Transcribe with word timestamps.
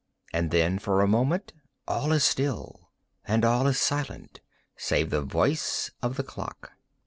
And 0.33 0.49
then, 0.49 0.79
for 0.79 0.99
a 1.01 1.07
moment, 1.07 1.53
all 1.87 2.11
is 2.11 2.23
still, 2.23 2.89
and 3.25 3.45
all 3.45 3.67
is 3.67 3.77
silent 3.77 4.41
save 4.75 5.11
the 5.11 5.21
voice 5.21 5.91
of 6.01 6.15
the 6.17 6.23
clock. 6.23 6.71